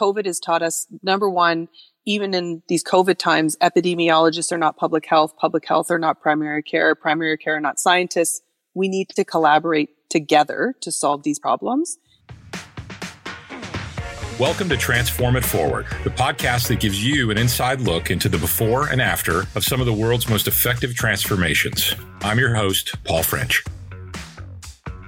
[0.00, 1.68] COVID has taught us number one,
[2.06, 6.62] even in these COVID times, epidemiologists are not public health, public health are not primary
[6.62, 8.40] care, primary care are not scientists.
[8.72, 11.98] We need to collaborate together to solve these problems.
[14.38, 18.38] Welcome to Transform It Forward, the podcast that gives you an inside look into the
[18.38, 21.94] before and after of some of the world's most effective transformations.
[22.22, 23.62] I'm your host, Paul French.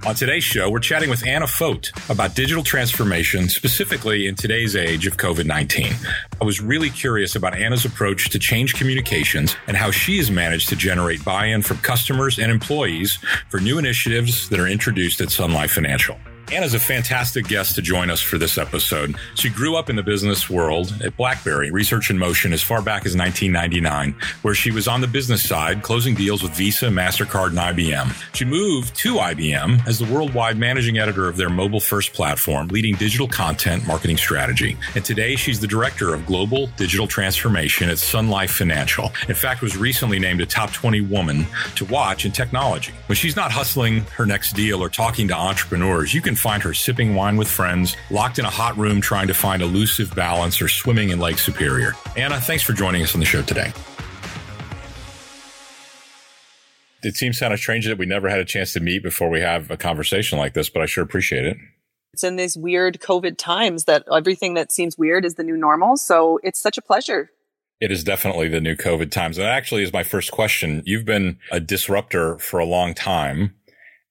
[0.04, 5.06] On today's show, we're chatting with Anna Fote about digital transformation, specifically in today's age
[5.06, 5.92] of COVID 19.
[6.40, 10.68] I was really curious about Anna's approach to change communications and how she has managed
[10.70, 15.30] to generate buy in from customers and employees for new initiatives that are introduced at
[15.30, 16.18] Sun Life Financial.
[16.52, 19.16] Anna's a fantastic guest to join us for this episode.
[19.36, 23.06] She grew up in the business world at BlackBerry Research in Motion as far back
[23.06, 27.58] as 1999, where she was on the business side, closing deals with Visa, MasterCard, and
[27.58, 28.36] IBM.
[28.36, 32.96] She moved to IBM as the worldwide managing editor of their mobile first platform, leading
[32.96, 34.76] digital content marketing strategy.
[34.94, 39.10] And today she's the director of global digital transformation at Sun Life Financial.
[39.26, 41.46] In fact, was recently named a top 20 woman
[41.76, 42.92] to watch in technology.
[43.06, 46.74] When she's not hustling her next deal or talking to entrepreneurs, you can find her
[46.74, 50.68] sipping wine with friends, locked in a hot room trying to find elusive balance, or
[50.68, 51.94] swimming in Lake Superior.
[52.16, 53.72] Anna, thanks for joining us on the show today.
[57.04, 59.40] It seems kind of strange that we never had a chance to meet before we
[59.40, 61.56] have a conversation like this, but I sure appreciate it.
[62.12, 65.96] It's in these weird COVID times that everything that seems weird is the new normal.
[65.96, 67.30] So it's such a pleasure
[67.82, 69.36] it is definitely the new COVID times.
[69.36, 70.84] And that actually is my first question.
[70.86, 73.56] You've been a disruptor for a long time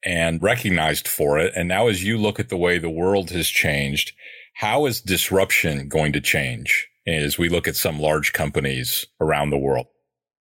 [0.04, 1.52] and recognized for it.
[1.56, 4.12] And now as you look at the way the world has changed,
[4.54, 9.58] how is disruption going to change as we look at some large companies around the
[9.58, 9.86] world?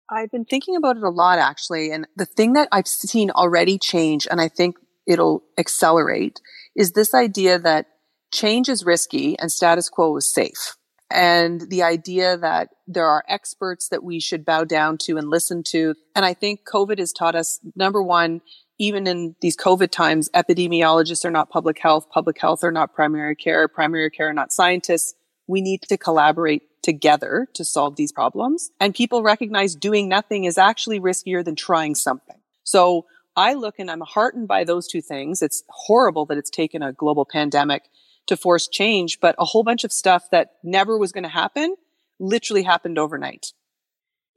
[0.09, 1.91] I've been thinking about it a lot actually.
[1.91, 4.75] And the thing that I've seen already change, and I think
[5.07, 6.41] it'll accelerate,
[6.75, 7.87] is this idea that
[8.33, 10.75] change is risky and status quo is safe.
[11.09, 15.63] And the idea that there are experts that we should bow down to and listen
[15.67, 15.95] to.
[16.15, 18.41] And I think COVID has taught us, number one,
[18.81, 23.35] even in these COVID times, epidemiologists are not public health, public health are not primary
[23.35, 25.13] care, primary care are not scientists.
[25.45, 28.71] We need to collaborate together to solve these problems.
[28.79, 32.37] And people recognize doing nothing is actually riskier than trying something.
[32.63, 33.05] So
[33.35, 35.43] I look and I'm heartened by those two things.
[35.43, 37.83] It's horrible that it's taken a global pandemic
[38.25, 41.75] to force change, but a whole bunch of stuff that never was going to happen
[42.19, 43.53] literally happened overnight.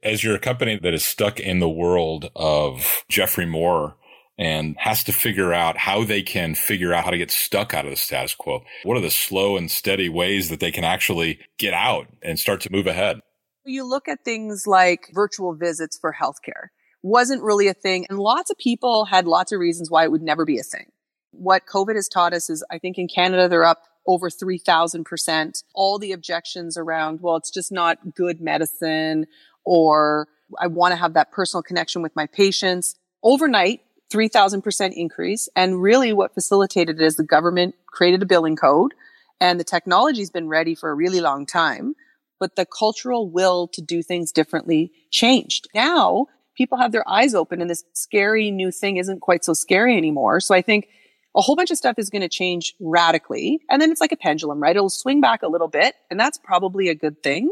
[0.03, 3.95] As you're a company that is stuck in the world of Geoffrey Moore,
[4.37, 7.85] and has to figure out how they can figure out how to get stuck out
[7.85, 8.63] of the status quo.
[8.83, 12.61] What are the slow and steady ways that they can actually get out and start
[12.61, 13.21] to move ahead?
[13.63, 16.67] You look at things like virtual visits for healthcare
[17.05, 18.07] wasn't really a thing.
[18.09, 20.91] And lots of people had lots of reasons why it would never be a thing.
[21.29, 25.63] What COVID has taught us is I think in Canada, they're up over 3000%.
[25.75, 29.27] All the objections around, well, it's just not good medicine
[29.63, 30.27] or
[30.59, 32.95] I want to have that personal connection with my patients.
[33.21, 33.81] Overnight,
[34.11, 35.49] 3000% increase.
[35.55, 38.93] And really what facilitated it is the government created a billing code
[39.39, 41.95] and the technology's been ready for a really long time,
[42.39, 45.67] but the cultural will to do things differently changed.
[45.73, 49.97] Now people have their eyes open and this scary new thing isn't quite so scary
[49.97, 50.39] anymore.
[50.39, 50.87] So I think
[51.35, 53.59] a whole bunch of stuff is going to change radically.
[53.69, 54.75] And then it's like a pendulum, right?
[54.75, 57.51] It'll swing back a little bit and that's probably a good thing.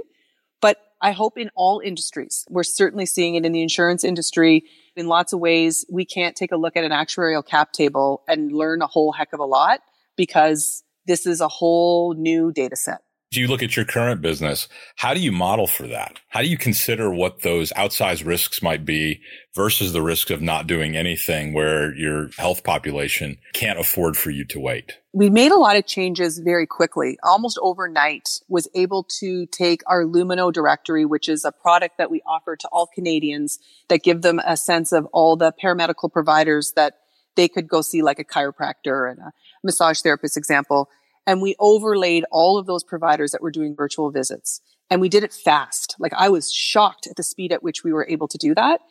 [0.61, 4.63] But I hope in all industries, we're certainly seeing it in the insurance industry
[4.95, 8.51] in lots of ways, we can't take a look at an actuarial cap table and
[8.51, 9.79] learn a whole heck of a lot
[10.15, 13.01] because this is a whole new data set.
[13.33, 14.67] Do you look at your current business?
[14.95, 16.19] How do you model for that?
[16.29, 19.21] How do you consider what those outsized risks might be
[19.55, 24.45] versus the risk of not doing anything where your health population can't afford for you
[24.45, 24.99] to wait?
[25.13, 30.03] We made a lot of changes very quickly, almost overnight, was able to take our
[30.03, 33.57] Lumino directory, which is a product that we offer to all Canadians
[33.87, 36.99] that give them a sense of all the paramedical providers that
[37.33, 39.33] they could go see like a chiropractor and a
[39.63, 40.87] massage therapist example
[41.25, 44.61] and we overlaid all of those providers that were doing virtual visits.
[44.89, 45.95] And we did it fast.
[45.99, 48.81] Like I was shocked at the speed at which we were able to do that.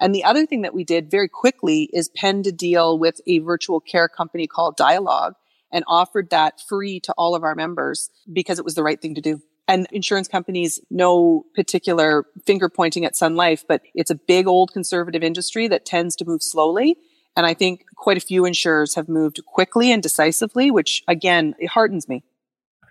[0.00, 3.38] And the other thing that we did very quickly is penned a deal with a
[3.40, 5.34] virtual care company called Dialogue
[5.70, 9.14] and offered that free to all of our members because it was the right thing
[9.14, 9.40] to do.
[9.68, 14.72] And insurance companies, no particular finger pointing at Sun Life, but it's a big old
[14.72, 16.96] conservative industry that tends to move slowly.
[17.36, 21.68] And I think quite a few insurers have moved quickly and decisively, which again, it
[21.68, 22.24] heartens me.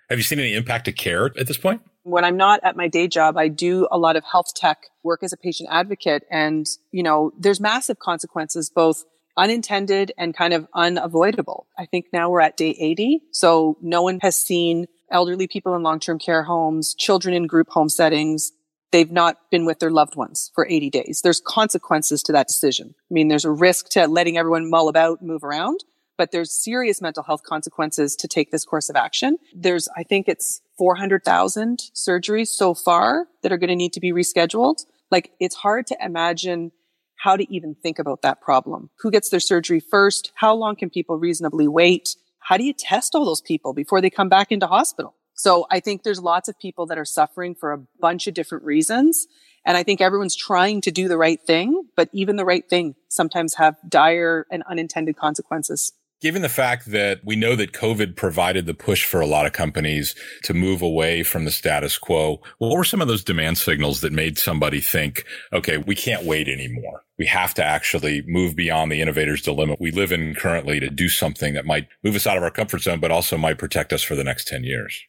[0.09, 1.81] Have you seen any impact to care at this point?
[2.03, 5.21] When I'm not at my day job, I do a lot of health tech work
[5.23, 6.23] as a patient advocate.
[6.31, 9.05] And, you know, there's massive consequences, both
[9.37, 11.67] unintended and kind of unavoidable.
[11.77, 13.21] I think now we're at day 80.
[13.31, 17.89] So no one has seen elderly people in long-term care homes, children in group home
[17.89, 18.51] settings.
[18.91, 21.21] They've not been with their loved ones for 80 days.
[21.23, 22.93] There's consequences to that decision.
[22.97, 25.83] I mean, there's a risk to letting everyone mull about move around,
[26.17, 29.37] but there's serious mental health consequences to take this course of action.
[29.55, 34.11] There's, I think it's 400,000 surgeries so far that are going to need to be
[34.11, 34.85] rescheduled.
[35.09, 36.71] Like it's hard to imagine
[37.15, 38.89] how to even think about that problem.
[38.99, 40.31] Who gets their surgery first?
[40.35, 42.15] How long can people reasonably wait?
[42.39, 45.15] How do you test all those people before they come back into hospital?
[45.41, 48.63] So I think there's lots of people that are suffering for a bunch of different
[48.63, 49.25] reasons.
[49.65, 52.93] And I think everyone's trying to do the right thing, but even the right thing
[53.09, 55.93] sometimes have dire and unintended consequences.
[56.21, 59.53] Given the fact that we know that COVID provided the push for a lot of
[59.53, 64.01] companies to move away from the status quo, what were some of those demand signals
[64.01, 67.01] that made somebody think, okay, we can't wait anymore?
[67.17, 71.09] We have to actually move beyond the innovator's dilemma we live in currently to do
[71.09, 74.03] something that might move us out of our comfort zone, but also might protect us
[74.03, 75.03] for the next 10 years.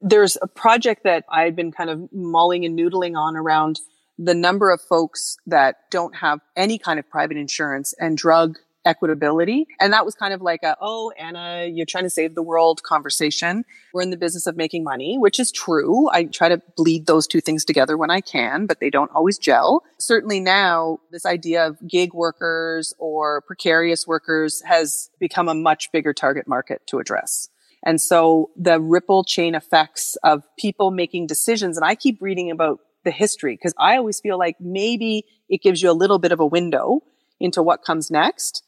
[0.00, 3.80] There's a project that I've been kind of mulling and noodling on around
[4.18, 9.64] the number of folks that don't have any kind of private insurance and drug equitability.
[9.80, 12.82] And that was kind of like a, oh, Anna, you're trying to save the world
[12.82, 13.64] conversation.
[13.92, 16.08] We're in the business of making money, which is true.
[16.10, 19.38] I try to bleed those two things together when I can, but they don't always
[19.38, 19.82] gel.
[19.98, 26.14] Certainly now, this idea of gig workers or precarious workers has become a much bigger
[26.14, 27.48] target market to address.
[27.84, 32.80] And so the ripple chain effects of people making decisions, and I keep reading about
[33.04, 36.40] the history because I always feel like maybe it gives you a little bit of
[36.40, 37.02] a window
[37.40, 38.64] into what comes next.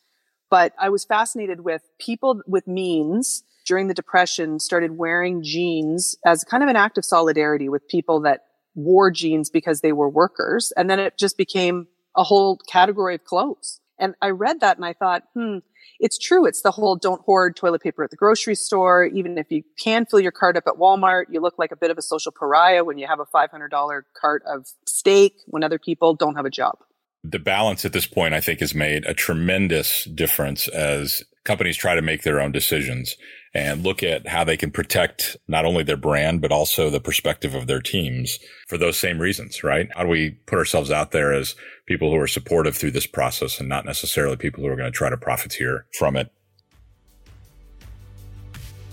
[0.48, 6.44] But I was fascinated with people with means during the depression started wearing jeans as
[6.44, 10.72] kind of an act of solidarity with people that wore jeans because they were workers.
[10.76, 11.86] And then it just became
[12.16, 13.80] a whole category of clothes.
[13.98, 15.58] And I read that and I thought, hmm,
[15.99, 16.47] it's true.
[16.47, 19.05] It's the whole don't hoard toilet paper at the grocery store.
[19.05, 21.91] Even if you can fill your cart up at Walmart, you look like a bit
[21.91, 26.15] of a social pariah when you have a $500 cart of steak when other people
[26.15, 26.79] don't have a job
[27.23, 31.94] the balance at this point, I think, has made a tremendous difference as companies try
[31.94, 33.17] to make their own decisions
[33.52, 37.55] and look at how they can protect not only their brand, but also the perspective
[37.55, 38.38] of their teams
[38.69, 39.88] for those same reasons, right?
[39.94, 41.56] How do we put ourselves out there as
[41.87, 44.97] people who are supportive through this process and not necessarily people who are going to
[44.97, 46.31] try to profiteer from it?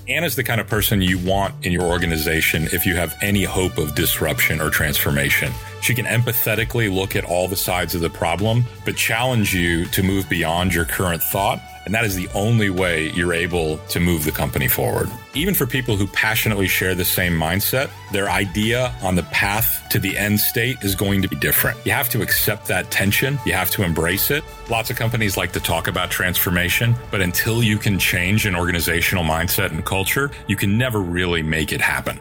[0.07, 3.77] Anna's the kind of person you want in your organization if you have any hope
[3.77, 5.51] of disruption or transformation.
[5.81, 10.01] She can empathetically look at all the sides of the problem, but challenge you to
[10.01, 14.25] move beyond your current thought and that is the only way you're able to move
[14.25, 15.09] the company forward.
[15.33, 19.97] Even for people who passionately share the same mindset, their idea on the path to
[19.97, 21.79] the end state is going to be different.
[21.85, 23.39] You have to accept that tension.
[23.45, 24.43] You have to embrace it.
[24.69, 29.23] Lots of companies like to talk about transformation, but until you can change an organizational
[29.23, 32.19] mindset and culture, you can never really make it happen.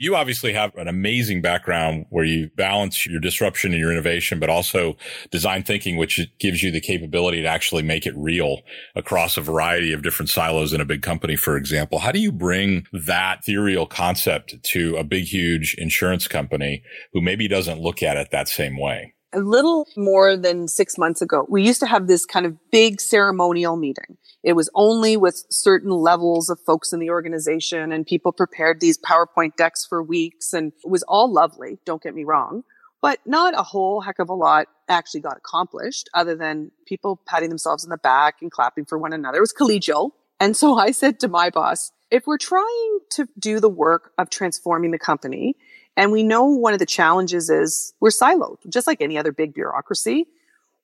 [0.00, 4.48] You obviously have an amazing background where you balance your disruption and your innovation, but
[4.48, 4.96] also
[5.32, 8.60] design thinking, which gives you the capability to actually make it real
[8.94, 11.98] across a variety of different silos in a big company, for example.
[11.98, 17.48] How do you bring that ethereal concept to a big, huge insurance company who maybe
[17.48, 19.14] doesn't look at it that same way?
[19.32, 23.00] A little more than six months ago, we used to have this kind of big
[23.00, 24.16] ceremonial meeting.
[24.42, 28.98] It was only with certain levels of folks in the organization and people prepared these
[28.98, 31.78] PowerPoint decks for weeks and it was all lovely.
[31.84, 32.62] Don't get me wrong,
[33.02, 37.50] but not a whole heck of a lot actually got accomplished other than people patting
[37.50, 39.38] themselves in the back and clapping for one another.
[39.38, 40.12] It was collegial.
[40.40, 44.30] And so I said to my boss, if we're trying to do the work of
[44.30, 45.56] transforming the company
[45.98, 49.52] and we know one of the challenges is we're siloed, just like any other big
[49.52, 50.26] bureaucracy.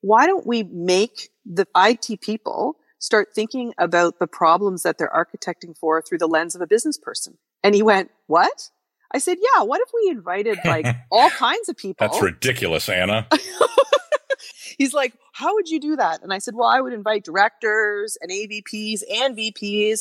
[0.00, 5.78] Why don't we make the IT people start thinking about the problems that they're architecting
[5.78, 7.38] for through the lens of a business person?
[7.62, 8.70] And he went, what?
[9.12, 12.08] I said, yeah, what if we invited like all kinds of people?
[12.08, 13.28] That's ridiculous, Anna.
[14.78, 16.24] He's like, how would you do that?
[16.24, 20.00] And I said, well, I would invite directors and AVPs and VPs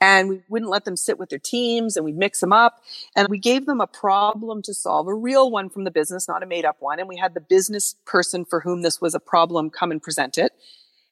[0.00, 2.82] and we wouldn't let them sit with their teams and we'd mix them up
[3.16, 6.42] and we gave them a problem to solve, a real one from the business, not
[6.42, 7.00] a made up one.
[7.00, 10.38] And we had the business person for whom this was a problem come and present
[10.38, 10.52] it.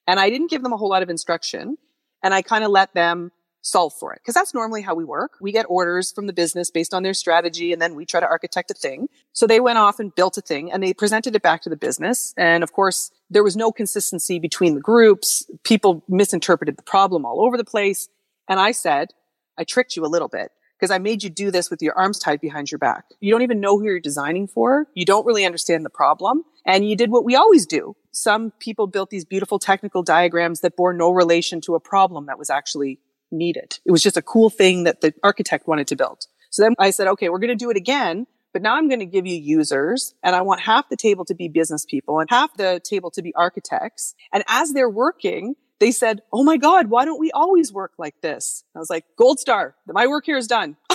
[0.06, 1.78] And I didn't give them a whole lot of instruction
[2.22, 3.32] and I kind of let them
[3.66, 5.32] solve for it because that's normally how we work.
[5.40, 8.26] We get orders from the business based on their strategy and then we try to
[8.26, 9.08] architect a thing.
[9.32, 11.76] So they went off and built a thing and they presented it back to the
[11.76, 12.32] business.
[12.36, 15.50] And of course, there was no consistency between the groups.
[15.64, 18.08] People misinterpreted the problem all over the place.
[18.48, 19.08] And I said,
[19.58, 22.18] I tricked you a little bit because I made you do this with your arms
[22.18, 23.04] tied behind your back.
[23.20, 24.86] You don't even know who you're designing for.
[24.94, 26.44] You don't really understand the problem.
[26.66, 27.96] And you did what we always do.
[28.12, 32.38] Some people built these beautiful technical diagrams that bore no relation to a problem that
[32.38, 33.00] was actually
[33.30, 33.80] need it.
[33.84, 36.26] It was just a cool thing that the architect wanted to build.
[36.50, 39.00] So then I said, okay, we're going to do it again, but now I'm going
[39.00, 42.30] to give you users and I want half the table to be business people and
[42.30, 44.14] half the table to be architects.
[44.32, 48.20] And as they're working, they said, Oh my God, why don't we always work like
[48.22, 48.64] this?
[48.74, 50.76] I was like, gold star, my work here is done.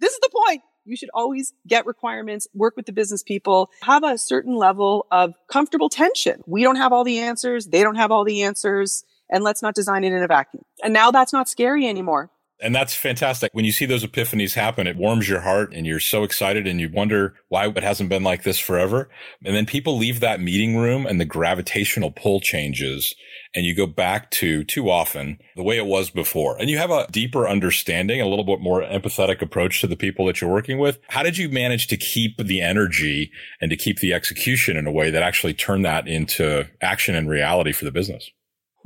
[0.00, 0.62] this is the point.
[0.84, 5.34] You should always get requirements, work with the business people, have a certain level of
[5.46, 6.42] comfortable tension.
[6.46, 7.66] We don't have all the answers.
[7.66, 9.04] They don't have all the answers.
[9.30, 10.64] And let's not design it in a vacuum.
[10.82, 12.30] And now that's not scary anymore.
[12.60, 13.50] And that's fantastic.
[13.52, 16.80] When you see those epiphanies happen, it warms your heart and you're so excited and
[16.80, 19.08] you wonder why it hasn't been like this forever.
[19.44, 23.14] And then people leave that meeting room and the gravitational pull changes
[23.54, 26.58] and you go back to too often the way it was before.
[26.58, 30.26] And you have a deeper understanding, a little bit more empathetic approach to the people
[30.26, 30.98] that you're working with.
[31.08, 34.92] How did you manage to keep the energy and to keep the execution in a
[34.92, 38.30] way that actually turned that into action and reality for the business?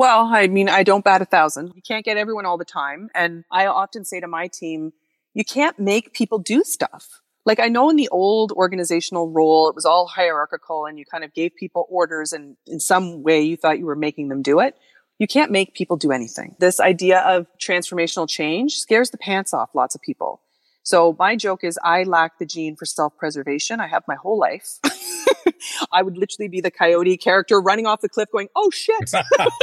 [0.03, 1.75] Well, I mean, I don't bat a thousand.
[1.77, 3.09] You can't get everyone all the time.
[3.15, 4.93] And I often say to my team,
[5.33, 7.21] you can't make people do stuff.
[7.47, 11.23] Like I know in the old organizational role, it was all hierarchical and you kind
[11.23, 14.59] of gave people orders and in some way you thought you were making them do
[14.59, 14.77] it.
[15.21, 16.57] You can't make people do anything.
[16.59, 20.41] This idea of transformational change scares the pants off lots of people.
[20.83, 23.79] So my joke is I lack the gene for self-preservation.
[23.79, 24.81] I have my whole life.
[25.93, 29.13] I would literally be the coyote character running off the cliff going, Oh shit.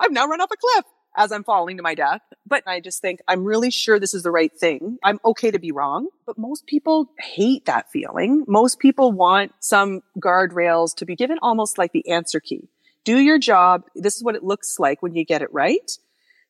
[0.00, 0.84] I've now run off a cliff
[1.16, 2.22] as I'm falling to my death.
[2.46, 4.98] But I just think I'm really sure this is the right thing.
[5.02, 8.44] I'm okay to be wrong, but most people hate that feeling.
[8.46, 12.68] Most people want some guardrails to be given almost like the answer key.
[13.04, 13.84] Do your job.
[13.94, 15.90] This is what it looks like when you get it right.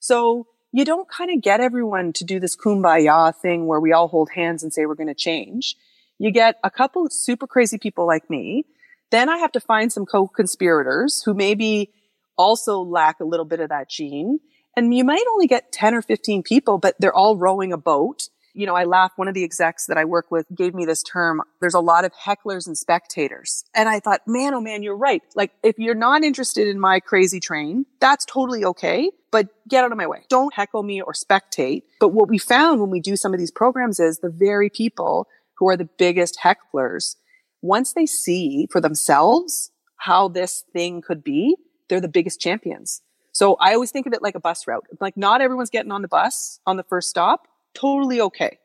[0.00, 4.08] So you don't kind of get everyone to do this kumbaya thing where we all
[4.08, 5.76] hold hands and say we're going to change.
[6.18, 8.64] You get a couple super crazy people like me.
[9.10, 11.92] Then I have to find some co-conspirators who maybe
[12.36, 14.40] also lack a little bit of that gene.
[14.76, 18.28] And you might only get 10 or 15 people, but they're all rowing a boat.
[18.54, 19.12] You know, I laugh.
[19.16, 21.42] One of the execs that I work with gave me this term.
[21.60, 23.64] There's a lot of hecklers and spectators.
[23.74, 25.22] And I thought, man, oh man, you're right.
[25.36, 29.92] Like, if you're not interested in my crazy train, that's totally okay, but get out
[29.92, 30.24] of my way.
[30.28, 31.82] Don't heckle me or spectate.
[32.00, 35.28] But what we found when we do some of these programs is the very people
[35.58, 37.16] who are the biggest hecklers,
[37.62, 41.56] once they see for themselves how this thing could be,
[41.88, 43.02] they're the biggest champions.
[43.32, 44.84] So I always think of it like a bus route.
[45.00, 47.46] Like not everyone's getting on the bus on the first stop.
[47.74, 48.58] Totally okay.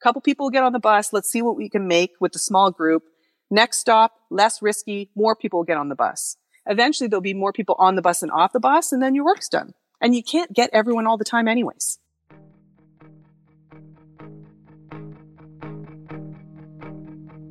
[0.00, 1.12] A couple people get on the bus.
[1.12, 3.04] Let's see what we can make with the small group.
[3.50, 5.10] Next stop, less risky.
[5.14, 6.36] More people get on the bus.
[6.66, 9.24] Eventually there'll be more people on the bus and off the bus and then your
[9.24, 9.74] work's done.
[10.00, 11.98] And you can't get everyone all the time anyways.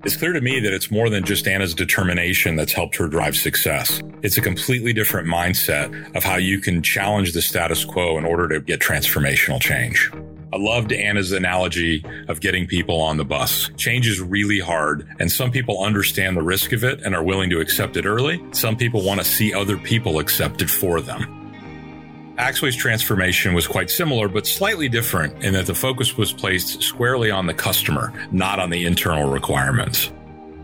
[0.04, 3.36] It's clear to me that it's more than just Anna's determination that's helped her drive
[3.36, 4.02] success.
[4.24, 8.48] It's a completely different mindset of how you can challenge the status quo in order
[8.48, 10.10] to get transformational change.
[10.52, 13.70] I loved Anna's analogy of getting people on the bus.
[13.78, 17.52] Change is really hard, and some people understand the risk of it and are willing
[17.52, 18.44] to accept it early.
[18.54, 21.41] Some people want to see other people accept it for them.
[22.42, 27.30] Axway's transformation was quite similar, but slightly different in that the focus was placed squarely
[27.30, 30.12] on the customer, not on the internal requirements.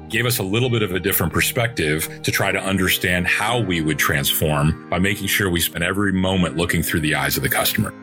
[0.10, 3.82] Gave us a little bit of a different perspective to try to understand how we
[3.82, 7.50] would transform by making sure we spent every moment looking through the eyes of the
[7.50, 7.94] customer.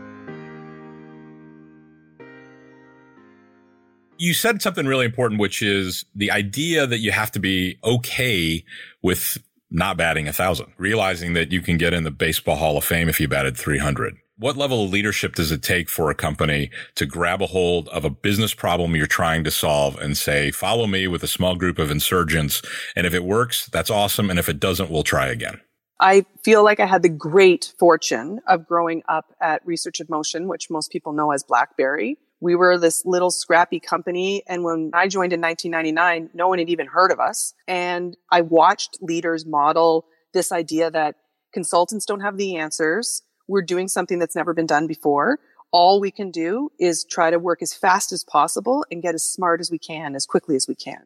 [4.19, 8.64] You said something really important, which is the idea that you have to be okay
[9.02, 9.38] with
[9.75, 13.09] not batting a thousand, realizing that you can get in the baseball hall of fame
[13.09, 14.14] if you batted 300.
[14.37, 18.04] What level of leadership does it take for a company to grab a hold of
[18.04, 21.78] a business problem you're trying to solve and say, follow me with a small group
[21.78, 22.62] of insurgents.
[22.97, 24.31] And if it works, that's awesome.
[24.31, 25.61] And if it doesn't, we'll try again.
[26.00, 30.49] I feel like I had the great fortune of growing up at Research in Motion,
[30.49, 32.19] which most people know as BlackBerry.
[32.45, 34.43] We were this little scrappy company.
[34.47, 37.55] And when I joined in 1999, no one had even heard of us.
[37.67, 41.17] And I watched leaders model this idea that
[41.55, 43.23] consultants don't have the answers.
[43.49, 45.39] We're doing something that's never been done before.
[45.73, 49.25] All we can do is try to work as fast as possible and get as
[49.25, 51.01] smart as we can, as quickly as we can.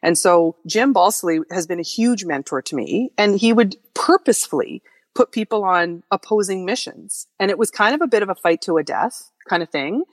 [0.00, 4.80] And so Jim Balsillie has been a huge mentor to me and he would purposefully
[5.12, 7.26] put people on opposing missions.
[7.40, 9.70] And it was kind of a bit of a fight to a death kind of
[9.70, 10.04] thing.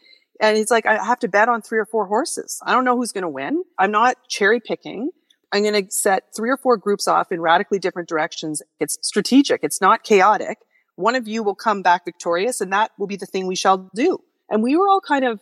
[0.42, 2.60] And he's like, I have to bet on three or four horses.
[2.66, 3.64] I don't know who's going to win.
[3.78, 5.12] I'm not cherry picking.
[5.54, 8.62] I'm going to set three or four groups off in radically different directions.
[8.80, 9.64] It's strategic.
[9.64, 10.58] It's not chaotic.
[10.96, 13.90] One of you will come back victorious and that will be the thing we shall
[13.94, 14.20] do.
[14.50, 15.42] And we were all kind of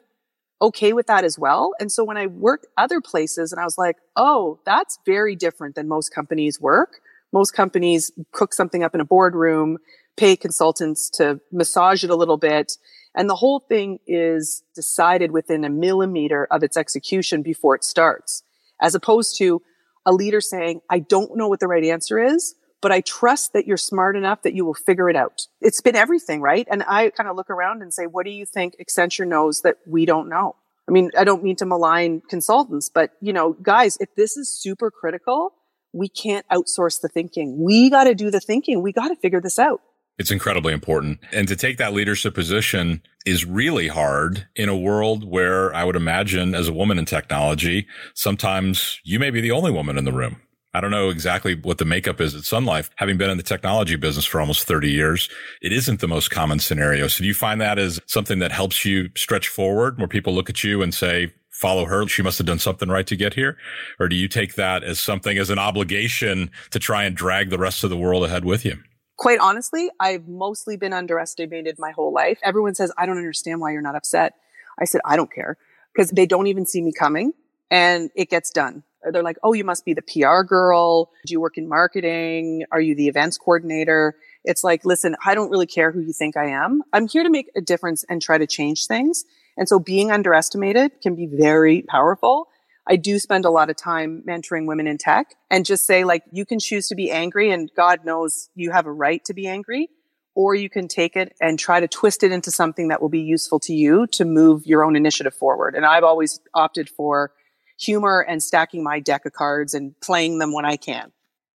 [0.62, 1.72] okay with that as well.
[1.79, 5.75] And so when I worked other places and I was like, oh, that's very different
[5.75, 7.01] than most companies work
[7.32, 9.77] Most companies cook something up in a boardroom,
[10.19, 12.73] pay consultants to massage it a little bit.
[13.15, 18.43] And the whole thing is decided within a millimeter of its execution before it starts,
[18.81, 19.61] as opposed to
[20.05, 23.65] a leader saying, I don't know what the right answer is, but I trust that
[23.65, 25.47] you're smart enough that you will figure it out.
[25.61, 26.67] It's been everything, right?
[26.69, 29.77] And I kind of look around and say, what do you think Accenture knows that
[29.88, 30.55] we don't know?
[30.88, 34.49] I mean, I don't mean to malign consultants, but you know, guys, if this is
[34.51, 35.53] super critical,
[35.93, 37.63] we can't outsource the thinking.
[37.63, 38.81] We got to do the thinking.
[38.81, 39.81] We got to figure this out.
[40.19, 41.19] It's incredibly important.
[41.31, 45.95] And to take that leadership position is really hard in a world where I would
[45.95, 50.11] imagine as a woman in technology, sometimes you may be the only woman in the
[50.11, 50.41] room.
[50.73, 52.91] I don't know exactly what the makeup is at Sun Life.
[52.97, 55.29] Having been in the technology business for almost 30 years,
[55.61, 57.07] it isn't the most common scenario.
[57.07, 60.49] So do you find that as something that helps you stretch forward where people look
[60.49, 62.07] at you and say, follow her.
[62.07, 63.57] She must have done something right to get here.
[63.99, 67.57] Or do you take that as something as an obligation to try and drag the
[67.57, 68.77] rest of the world ahead with you?
[69.19, 72.39] Quite honestly, I've mostly been underestimated my whole life.
[72.41, 74.33] Everyone says, I don't understand why you're not upset.
[74.79, 75.57] I said, I don't care
[75.93, 77.33] because they don't even see me coming
[77.69, 78.83] and it gets done.
[79.03, 81.11] They're like, Oh, you must be the PR girl.
[81.25, 82.63] Do you work in marketing?
[82.71, 84.15] Are you the events coordinator?
[84.45, 86.81] It's like, listen, I don't really care who you think I am.
[86.93, 89.25] I'm here to make a difference and try to change things.
[89.57, 92.49] And so being underestimated can be very powerful.
[92.89, 96.24] I do spend a lot of time mentoring women in tech and just say like,
[96.31, 99.48] you can choose to be angry and God knows you have a right to be
[99.48, 99.89] angry,
[100.34, 103.22] or you can take it and try to twist it into something that will be
[103.22, 105.75] useful to you to move your own initiative forward.
[105.75, 107.31] And I've always opted for
[107.77, 111.12] humor and stacking my deck of cards and playing them when I can.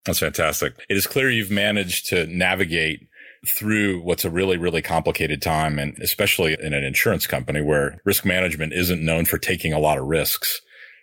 [0.07, 0.75] That's fantastic.
[0.89, 3.07] It is clear you've managed to navigate
[3.47, 5.79] through what's a really, really complicated time.
[5.79, 9.97] And especially in an insurance company where risk management isn't known for taking a lot
[9.97, 10.61] of risks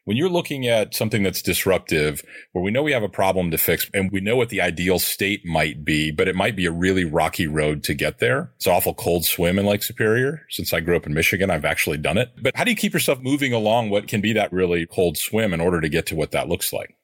[0.08, 2.24] when you're looking at something that's disruptive,
[2.54, 5.00] where we know we have a problem to fix and we know what the ideal
[5.00, 8.54] state might be, but it might be a really rocky road to get there.
[8.56, 10.44] It's awful cold swim in Lake Superior.
[10.50, 12.32] Since I grew up in Michigan, I've actually done it.
[12.42, 15.54] But how do you keep yourself moving along what can be that really cold swim
[15.54, 16.96] in order to get to what that looks like?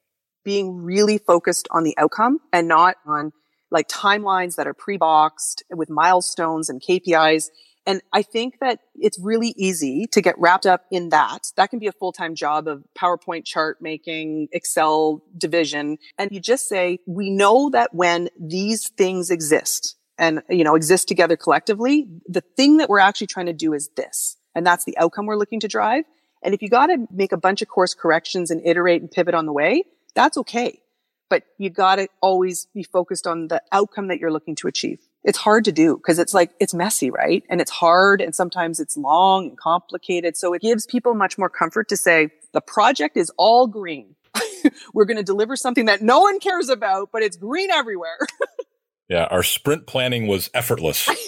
[0.42, 3.32] Being really focused on the outcome and not on
[3.70, 7.50] like timelines that are pre-boxed with milestones and KPIs
[7.86, 11.52] and I think that it's really easy to get wrapped up in that.
[11.56, 15.98] That can be a full-time job of PowerPoint chart making, Excel division.
[16.18, 21.08] And you just say, we know that when these things exist and, you know, exist
[21.08, 24.36] together collectively, the thing that we're actually trying to do is this.
[24.54, 26.04] And that's the outcome we're looking to drive.
[26.42, 29.34] And if you got to make a bunch of course corrections and iterate and pivot
[29.34, 30.80] on the way, that's okay.
[31.28, 35.00] But you got to always be focused on the outcome that you're looking to achieve
[35.24, 37.42] it's hard to do because it's like, it's messy, right?
[37.48, 40.36] And it's hard and sometimes it's long and complicated.
[40.36, 44.16] So it gives people much more comfort to say the project is all green.
[44.94, 48.18] We're going to deliver something that no one cares about, but it's green everywhere.
[49.08, 49.24] yeah.
[49.30, 51.08] Our sprint planning was effortless.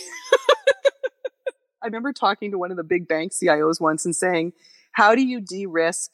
[1.83, 4.53] I remember talking to one of the big bank CIOs once and saying,
[4.93, 6.13] how do you de-risk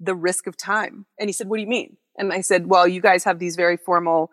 [0.00, 1.06] the risk of time?
[1.18, 1.96] And he said, what do you mean?
[2.18, 4.30] And I said, well, you guys have these very formal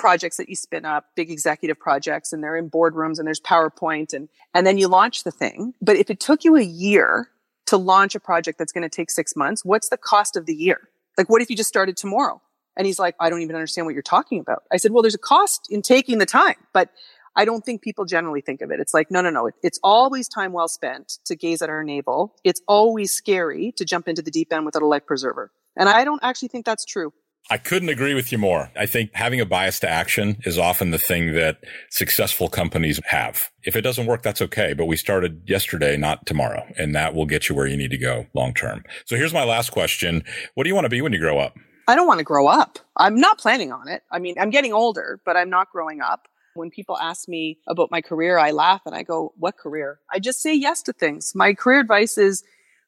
[0.00, 4.14] projects that you spin up, big executive projects, and they're in boardrooms and there's PowerPoint
[4.14, 5.74] and, and then you launch the thing.
[5.82, 7.28] But if it took you a year
[7.66, 10.54] to launch a project that's going to take six months, what's the cost of the
[10.54, 10.88] year?
[11.18, 12.40] Like, what if you just started tomorrow?
[12.78, 14.62] And he's like, I don't even understand what you're talking about.
[14.72, 16.88] I said, well, there's a cost in taking the time, but
[17.36, 18.80] I don't think people generally think of it.
[18.80, 19.50] It's like, no, no, no.
[19.62, 22.36] It's always time well spent to gaze at our navel.
[22.42, 25.52] It's always scary to jump into the deep end without a life preserver.
[25.76, 27.12] And I don't actually think that's true.
[27.48, 28.70] I couldn't agree with you more.
[28.76, 31.58] I think having a bias to action is often the thing that
[31.90, 33.50] successful companies have.
[33.64, 34.72] If it doesn't work, that's okay.
[34.72, 36.64] But we started yesterday, not tomorrow.
[36.78, 38.84] And that will get you where you need to go long term.
[39.04, 40.22] So here's my last question.
[40.54, 41.56] What do you want to be when you grow up?
[41.88, 42.78] I don't want to grow up.
[42.96, 44.02] I'm not planning on it.
[44.12, 46.28] I mean, I'm getting older, but I'm not growing up.
[46.54, 49.98] When people ask me about my career, I laugh and I go, what career?
[50.12, 51.32] I just say yes to things.
[51.34, 52.44] My career advice is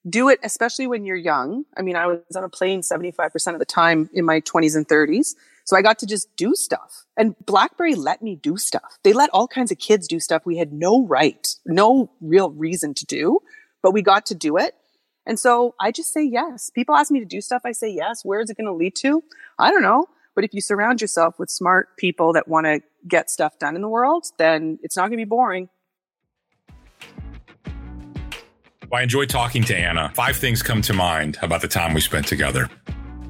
[0.08, 1.64] do it, especially when you're young.
[1.76, 4.86] I mean, I was on a plane 75% of the time in my 20s and
[4.86, 5.34] 30s.
[5.64, 7.04] So I got to just do stuff.
[7.16, 8.98] And BlackBerry let me do stuff.
[9.04, 12.94] They let all kinds of kids do stuff we had no right, no real reason
[12.94, 13.38] to do,
[13.80, 14.74] but we got to do it.
[15.24, 16.70] And so I just say yes.
[16.70, 17.62] People ask me to do stuff.
[17.64, 18.24] I say yes.
[18.24, 19.22] Where is it going to lead to?
[19.58, 20.06] I don't know.
[20.34, 23.82] But if you surround yourself with smart people that want to get stuff done in
[23.82, 25.68] the world, then it's not going to be boring.
[28.92, 30.12] I enjoy talking to Anna.
[30.14, 32.68] Five things come to mind about the time we spent together.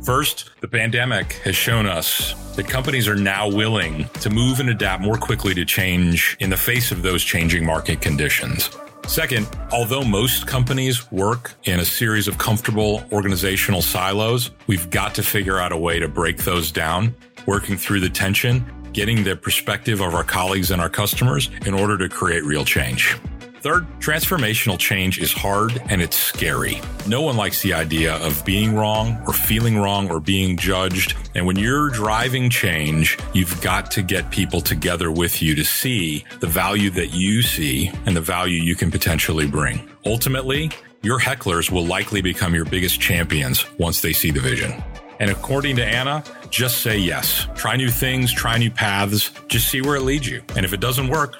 [0.04, 5.04] First, the pandemic has shown us that companies are now willing to move and adapt
[5.04, 8.70] more quickly to change in the face of those changing market conditions.
[9.06, 15.22] Second, although most companies work in a series of comfortable organizational silos, we've got to
[15.22, 17.14] figure out a way to break those down
[17.46, 21.96] working through the tension, getting the perspective of our colleagues and our customers in order
[21.96, 23.16] to create real change.
[23.62, 26.80] Third, transformational change is hard and it's scary.
[27.06, 31.14] No one likes the idea of being wrong or feeling wrong or being judged.
[31.36, 36.24] And when you're driving change, you've got to get people together with you to see
[36.40, 39.88] the value that you see and the value you can potentially bring.
[40.04, 40.72] Ultimately,
[41.02, 44.82] your hecklers will likely become your biggest champions once they see the vision.
[45.20, 47.46] And according to Anna, just say yes.
[47.54, 50.42] Try new things, try new paths, just see where it leads you.
[50.56, 51.36] And if it doesn't work,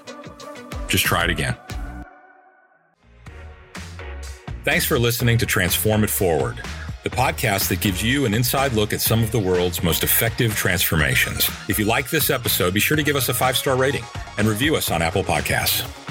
[0.86, 1.56] just try it again.
[4.64, 6.62] Thanks for listening to Transform It Forward,
[7.02, 10.54] the podcast that gives you an inside look at some of the world's most effective
[10.54, 11.50] transformations.
[11.68, 14.04] If you like this episode, be sure to give us a five star rating
[14.38, 16.01] and review us on Apple Podcasts.